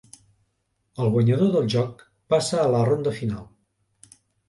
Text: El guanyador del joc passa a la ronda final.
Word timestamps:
El 1.03 1.11
guanyador 1.17 1.53
del 1.57 1.69
joc 1.75 2.03
passa 2.35 2.61
a 2.65 2.67
la 2.75 2.83
ronda 2.91 3.17
final. 3.23 3.49